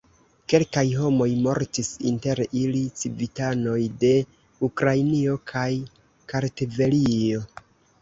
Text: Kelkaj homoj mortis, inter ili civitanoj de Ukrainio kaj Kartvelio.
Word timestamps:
Kelkaj 0.51 0.83
homoj 1.01 1.27
mortis, 1.47 1.91
inter 2.13 2.41
ili 2.63 2.81
civitanoj 3.03 3.77
de 4.07 4.13
Ukrainio 4.71 5.39
kaj 5.55 5.71
Kartvelio. 6.35 7.49